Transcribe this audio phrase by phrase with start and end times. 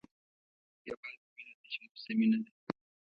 [0.87, 2.51] یوازې مینه ده چې موسمي نه ده.